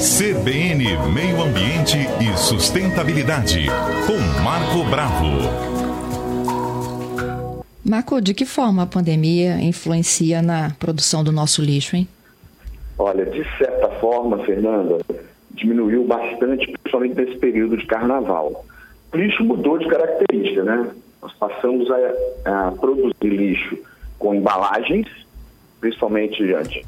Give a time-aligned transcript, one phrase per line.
[0.00, 3.66] CBN Meio Ambiente e Sustentabilidade,
[4.06, 5.26] com Marco Bravo.
[7.84, 12.08] Marco, de que forma a pandemia influencia na produção do nosso lixo, hein?
[12.98, 15.00] Olha, de certa forma, Fernanda,
[15.50, 18.64] diminuiu bastante, principalmente nesse período de carnaval.
[19.12, 20.92] O lixo mudou de característica, né?
[21.20, 23.76] Nós passamos a, a produzir lixo
[24.18, 25.06] com embalagens,
[25.78, 26.86] principalmente antes,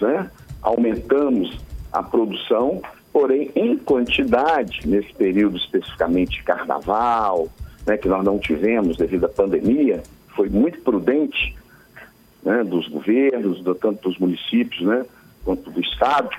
[0.00, 0.30] né?
[0.62, 2.82] Aumentamos a produção,
[3.12, 7.48] porém em quantidade, nesse período especificamente de carnaval,
[7.86, 10.02] né, que nós não tivemos devido à pandemia,
[10.34, 11.56] foi muito prudente
[12.42, 15.04] né, dos governos, do, tanto dos municípios né,
[15.44, 16.30] quanto do Estado,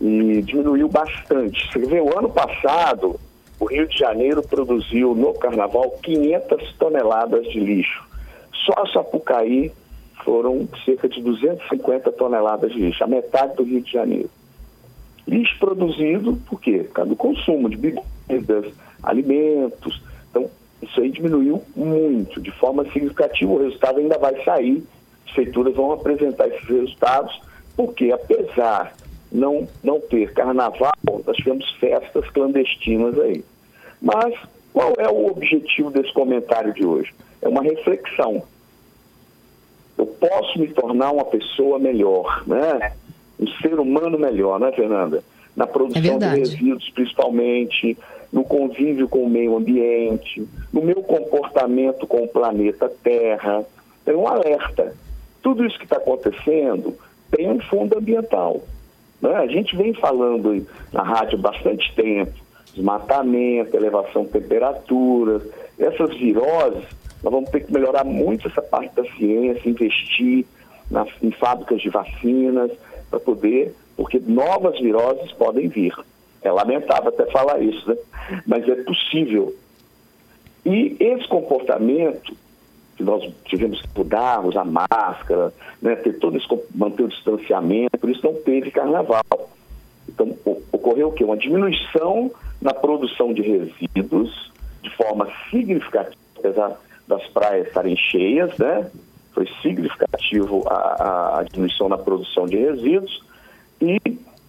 [0.00, 1.70] e diminuiu bastante.
[1.70, 3.20] Você vê, o ano passado,
[3.58, 8.02] o Rio de Janeiro produziu no Carnaval 500 toneladas de lixo.
[8.64, 9.70] Só a Sapucaí
[10.24, 14.30] foram cerca de 250 toneladas de lixo, a metade do Rio de Janeiro.
[15.26, 16.84] Lixo produzido por quê?
[16.84, 20.02] Por causa do consumo de bebidas, alimentos.
[20.30, 20.50] Então,
[20.82, 23.52] isso aí diminuiu muito, de forma significativa.
[23.52, 24.82] O resultado ainda vai sair,
[25.26, 27.40] as feituras vão apresentar esses resultados,
[27.76, 28.94] porque apesar
[29.30, 30.92] não não ter carnaval,
[31.26, 33.44] nós tivemos festas clandestinas aí.
[34.00, 34.34] Mas
[34.72, 37.12] qual é o objetivo desse comentário de hoje?
[37.42, 38.42] É uma reflexão.
[39.98, 42.92] Eu posso me tornar uma pessoa melhor, né?
[43.40, 45.22] Um ser humano melhor, né, Fernanda?
[45.56, 47.96] Na produção é de resíduos, principalmente,
[48.32, 53.64] no convívio com o meio ambiente, no meu comportamento com o planeta Terra.
[54.06, 54.94] É um alerta.
[55.42, 56.94] Tudo isso que está acontecendo
[57.30, 58.60] tem um fundo ambiental.
[59.20, 59.34] Né?
[59.34, 62.32] A gente vem falando na rádio há bastante tempo,
[62.74, 65.42] desmatamento, elevação de temperaturas,
[65.78, 66.84] essas viroses,
[67.22, 70.46] nós vamos ter que melhorar muito essa parte da ciência, investir
[70.90, 72.70] nas, em fábricas de vacinas,
[73.10, 75.94] para poder, porque novas viroses podem vir.
[76.42, 77.96] É lamentável até falar isso, né?
[78.46, 79.54] mas é possível.
[80.64, 82.34] E esse comportamento
[82.96, 88.10] que nós tivemos que mudar, usar máscara, né, ter todo esse, manter o distanciamento, por
[88.10, 89.22] isso não teve carnaval.
[90.06, 90.36] Então,
[90.70, 91.24] ocorreu o quê?
[91.24, 92.30] Uma diminuição
[92.60, 94.52] na produção de resíduos
[94.82, 98.90] de forma significativa, apesar das praias estarem cheias, né?
[99.32, 103.22] Foi significativo a, a diminuição na produção de resíduos
[103.80, 103.98] e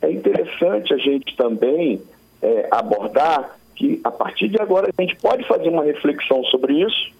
[0.01, 2.01] é interessante a gente também
[2.41, 7.11] é, abordar que a partir de agora a gente pode fazer uma reflexão sobre isso.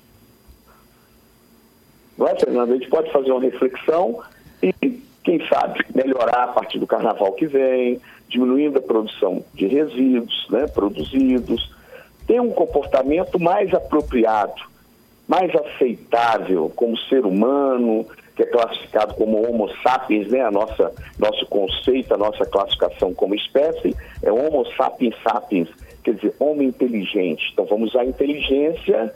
[2.18, 2.72] Não é, Fernando?
[2.72, 4.22] A gente pode fazer uma reflexão
[4.62, 4.74] e,
[5.24, 10.68] quem sabe, melhorar a partir do carnaval que vem, diminuindo a produção de resíduos né,
[10.68, 11.72] produzidos,
[12.28, 14.62] ter um comportamento mais apropriado,
[15.32, 18.06] mais aceitável como ser humano,
[18.36, 20.42] que é classificado como Homo sapiens, né?
[20.42, 25.70] A nossa nosso conceito, a nossa classificação como espécie é Homo sapiens sapiens,
[26.04, 27.50] quer dizer, homem inteligente.
[27.54, 29.16] Então vamos usar a inteligência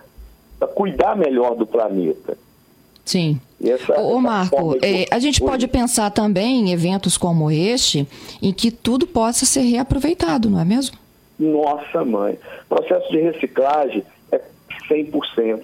[0.58, 2.38] para cuidar melhor do planeta.
[3.04, 3.38] Sim.
[3.62, 8.08] Essa, Ô, Marco, é, a gente pode pensar também em eventos como este,
[8.42, 10.98] em que tudo possa ser reaproveitado, não é mesmo?
[11.38, 12.40] Nossa mãe.
[12.70, 14.02] O processo de reciclagem
[14.32, 14.40] é
[14.90, 15.62] 100%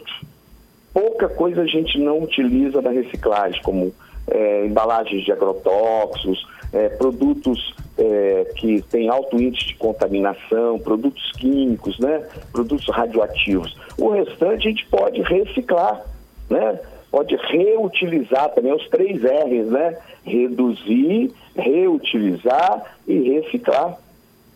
[0.94, 3.94] pouca coisa a gente não utiliza na reciclagem, como
[4.28, 12.00] é, embalagens de agrotóxicos, é, produtos é, que têm alto índice de contaminação, produtos químicos,
[12.00, 13.76] né, produtos radioativos.
[13.98, 16.02] O restante a gente pode reciclar,
[16.50, 23.98] né, pode reutilizar também os três R's, né, reduzir, reutilizar e reciclar.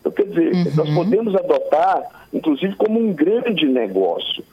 [0.00, 0.64] Então, quer dizer, uhum.
[0.76, 4.44] nós podemos adotar, inclusive, como um grande negócio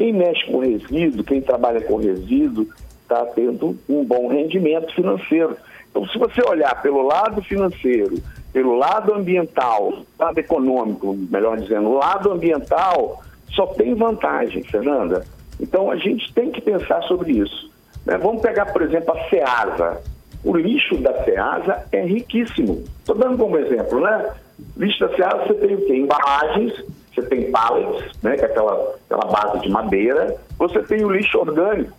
[0.00, 2.66] quem mexe com resíduo, quem trabalha com resíduo,
[3.02, 5.54] está tendo um bom rendimento financeiro.
[5.90, 8.16] Então, se você olhar pelo lado financeiro,
[8.50, 15.26] pelo lado ambiental, lado econômico, melhor dizendo, lado ambiental, só tem vantagem, Fernanda.
[15.60, 17.70] Então, a gente tem que pensar sobre isso.
[18.06, 18.16] Né?
[18.16, 20.00] Vamos pegar, por exemplo, a SEASA.
[20.42, 22.84] O lixo da SEASA é riquíssimo.
[23.00, 24.32] Estou dando como exemplo, né?
[24.78, 25.94] Lixo da SEASA você tem o quê?
[25.94, 26.72] Embalagens,
[27.20, 31.38] você tem pallets, né, que é aquela, aquela base de madeira, você tem o lixo
[31.38, 31.96] orgânico,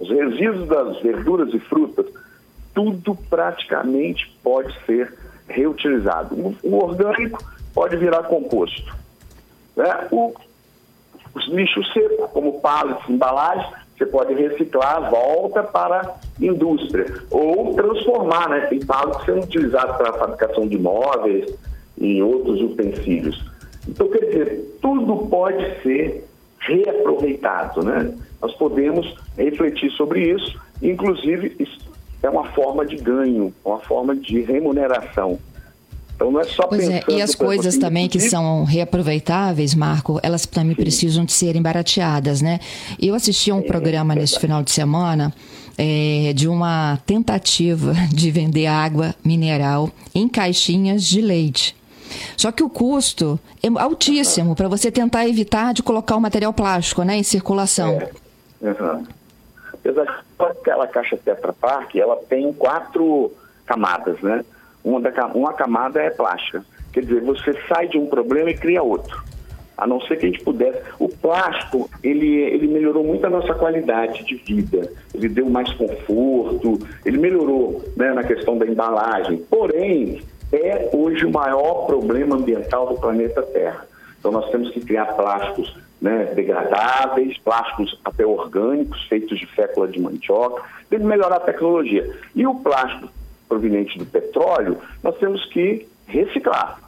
[0.00, 2.06] os resíduos das verduras e frutas,
[2.74, 5.12] tudo praticamente pode ser
[5.48, 6.34] reutilizado.
[6.34, 7.42] O, o orgânico
[7.74, 8.94] pode virar composto.
[9.76, 10.08] Né?
[10.10, 10.32] O,
[11.34, 13.66] os lixos secos, como pallets, embalagens,
[13.96, 17.06] você pode reciclar, volta para a indústria.
[17.30, 18.60] Ou transformar, né?
[18.66, 21.52] Tem pallets sendo utilizados para a fabricação de móveis
[21.96, 23.47] e outros utensílios.
[23.88, 26.28] Então, quer dizer, tudo pode ser
[26.60, 28.14] reaproveitado, né?
[28.40, 31.88] Nós podemos refletir sobre isso, inclusive isso
[32.22, 35.38] é uma forma de ganho, uma forma de remuneração.
[36.14, 40.44] Então não é só pois é, e as coisas também que são reaproveitáveis, Marco, elas
[40.46, 40.82] também Sim.
[40.82, 42.58] precisam de serem barateadas, né?
[43.00, 45.32] Eu assisti a um é, programa é neste final de semana
[45.76, 51.77] é, de uma tentativa de vender água mineral em caixinhas de leite.
[52.36, 57.02] Só que o custo é altíssimo para você tentar evitar de colocar o material plástico
[57.02, 57.98] né, em circulação.
[58.00, 58.10] É.
[59.82, 59.90] De
[60.38, 63.32] aquela caixa Tetra Pak, ela tem quatro
[63.66, 64.44] camadas, né?
[64.84, 66.64] Uma, da, uma camada é plástica.
[66.92, 69.22] Quer dizer, você sai de um problema e cria outro.
[69.76, 70.80] A não ser que a gente pudesse.
[70.98, 74.90] O plástico, ele, ele melhorou muito a nossa qualidade de vida.
[75.14, 79.38] Ele deu mais conforto, ele melhorou né, na questão da embalagem.
[79.48, 80.22] Porém,
[80.52, 83.86] é hoje o maior problema ambiental do planeta Terra.
[84.18, 90.00] Então, nós temos que criar plásticos né, degradáveis, plásticos até orgânicos, feitos de fécula de
[90.00, 92.08] mandioca, tem que melhorar a tecnologia.
[92.34, 93.08] E o plástico
[93.48, 96.80] proveniente do petróleo, nós temos que reciclar,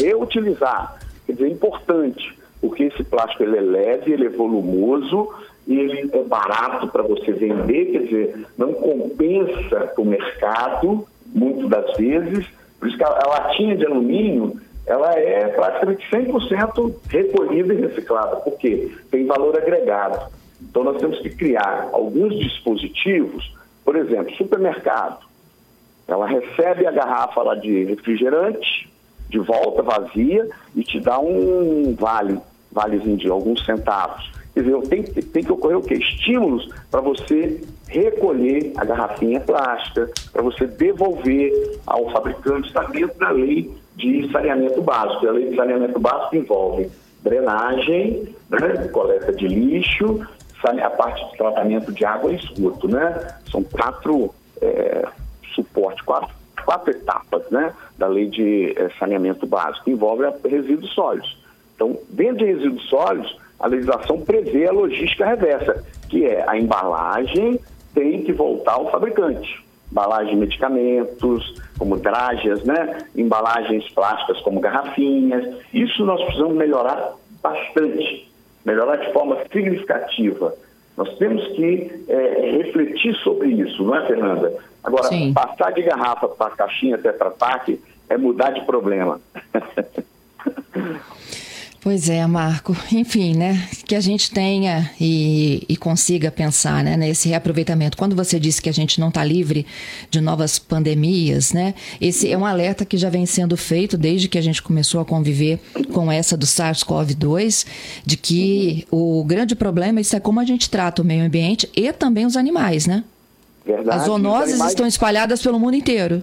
[0.00, 0.98] reutilizar.
[1.26, 5.30] Quer dizer, é importante, porque esse plástico ele é leve, ele é volumoso,
[5.66, 11.96] e ele é barato para você vender, quer dizer, não compensa o mercado, muitas das
[11.96, 12.46] vezes.
[12.84, 18.36] Por isso que a, a latinha de alumínio, ela é praticamente 100% recolhida e reciclada,
[18.36, 20.30] porque tem valor agregado.
[20.60, 23.50] Então nós temos que criar alguns dispositivos,
[23.82, 25.24] por exemplo, supermercado.
[26.06, 28.92] Ela recebe a garrafa lá de refrigerante,
[29.30, 30.46] de volta vazia,
[30.76, 32.38] e te dá um vale,
[32.70, 34.30] valezinho de alguns centavos.
[34.54, 35.94] Quer dizer, tem, tem que ocorrer o quê?
[35.94, 43.30] Estímulos para você recolher a garrafinha plástica, para você devolver ao fabricante, está dentro da
[43.30, 45.26] lei de saneamento básico.
[45.26, 46.90] A lei de saneamento básico envolve
[47.22, 50.24] drenagem, né, coleta de lixo,
[50.62, 53.36] a parte de tratamento de água e esgoto, né?
[53.50, 55.06] São quatro é,
[55.54, 56.34] suportes, quatro,
[56.64, 59.90] quatro etapas, né, da lei de é, saneamento básico.
[59.90, 61.36] Envolve resíduos sólidos.
[61.74, 67.58] Então, dentro de resíduos sólidos, a legislação prevê a logística reversa, que é a embalagem
[67.94, 73.06] tem que voltar ao fabricante embalagem de medicamentos, como dragas, né?
[73.14, 75.54] embalagens plásticas como garrafinhas.
[75.72, 78.28] Isso nós precisamos melhorar bastante,
[78.64, 80.52] melhorar de forma significativa.
[80.96, 84.52] Nós temos que é, refletir sobre isso, não é, Fernanda?
[84.82, 85.32] Agora, Sim.
[85.32, 89.20] passar de garrafa para caixinha Tetra Pak é mudar de problema.
[91.84, 92.74] Pois é, Marco.
[92.90, 93.68] Enfim, né?
[93.86, 97.98] Que a gente tenha e, e, consiga pensar né, nesse reaproveitamento.
[97.98, 99.66] Quando você disse que a gente não está livre
[100.08, 101.74] de novas pandemias, né?
[102.00, 105.04] Esse é um alerta que já vem sendo feito desde que a gente começou a
[105.04, 105.60] conviver
[105.92, 107.66] com essa do SARS-CoV-2,
[108.06, 112.24] de que o grande problema é como a gente trata o meio ambiente e também
[112.24, 113.04] os animais, né?
[113.66, 113.98] Verdade.
[113.98, 114.70] As zoonoses animais...
[114.70, 116.22] estão espalhadas pelo mundo inteiro.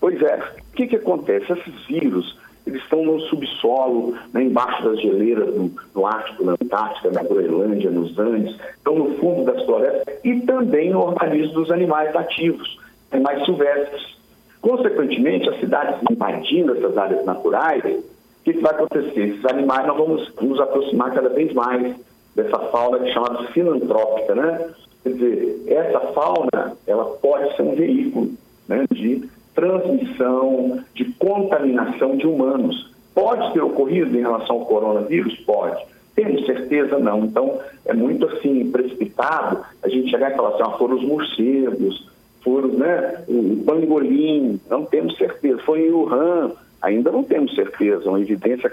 [0.00, 0.36] Pois é.
[0.72, 1.52] O que, que acontece?
[1.52, 7.10] Esses vírus eles estão no subsolo, né, embaixo das geleiras do, do Ártico, na Antártica,
[7.10, 12.12] na Groenlândia, nos Andes, estão no fundo das florestas e também no organismo dos animais
[12.14, 12.78] nativos,
[13.12, 14.14] animais silvestres.
[14.62, 19.28] Consequentemente, as cidades invadindo essas áreas naturais, o que, que vai acontecer?
[19.28, 21.94] Esses animais nós vamos nos aproximar cada vez mais
[22.34, 24.70] dessa fauna que é chamada filantrópica, né?
[25.02, 28.30] Quer dizer, essa fauna, ela pode ser um veículo
[28.66, 32.92] né, de transmissão, de contaminação de humanos.
[33.14, 35.36] Pode ter ocorrido em relação ao coronavírus?
[35.46, 35.82] Pode.
[36.14, 36.98] Temos certeza?
[36.98, 37.24] Não.
[37.24, 42.08] Então, é muito assim, precipitado a gente chegar e falar assim, ah, foram os morcegos,
[42.42, 45.58] foram né, o pangolim, não temos certeza.
[45.64, 48.70] Foi em Wuhan, ainda não temos certeza, uma evidência,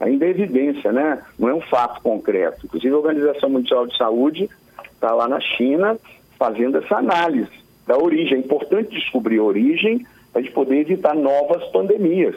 [0.00, 1.22] ainda é evidência, né?
[1.38, 2.66] Não é um fato concreto.
[2.66, 4.50] Inclusive, a Organização Mundial de Saúde
[4.92, 5.96] está lá na China
[6.38, 8.36] fazendo essa análise da origem.
[8.36, 12.34] É importante descobrir a origem a gente poder evitar novas pandemias.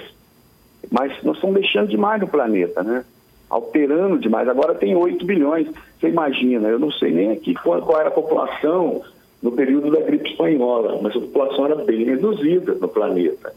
[0.92, 3.04] Mas nós estamos deixando demais no planeta, né?
[3.50, 4.48] Alterando demais.
[4.48, 5.68] Agora tem 8 bilhões.
[6.00, 9.02] Você imagina, eu não sei nem aqui qual, qual era a população
[9.42, 13.54] no período da gripe espanhola, mas a população era bem reduzida no planeta.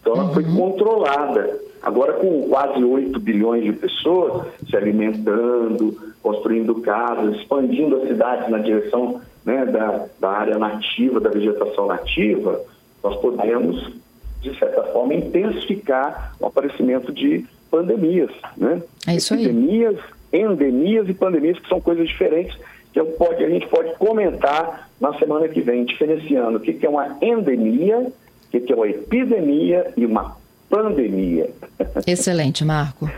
[0.00, 0.34] Então ela uhum.
[0.34, 1.60] foi controlada.
[1.82, 8.58] Agora, com quase 8 bilhões de pessoas se alimentando, construindo casas, expandindo as cidades na
[8.58, 12.60] direção né, da, da área nativa, da vegetação nativa,
[13.04, 13.92] nós podemos,
[14.40, 18.82] de certa forma, intensificar o aparecimento de pandemias, né?
[19.06, 19.44] É isso aí.
[19.44, 19.98] Epidemias,
[20.32, 22.56] endemias e pandemias, que são coisas diferentes,
[22.92, 27.18] que pode, a gente pode comentar na semana que vem, diferenciando o que é uma
[27.20, 30.36] endemia, o que é uma epidemia e uma
[30.70, 31.50] pandemia.
[32.06, 33.10] Excelente, Marco.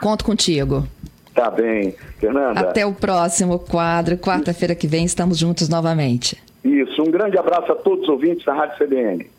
[0.00, 0.86] Conto contigo.
[1.34, 2.60] Tá bem, Fernanda.
[2.60, 4.16] Até o próximo quadro.
[4.16, 6.40] Quarta-feira que vem estamos juntos novamente.
[6.64, 7.02] Isso.
[7.02, 9.33] Um grande abraço a todos os ouvintes da Rádio CBN.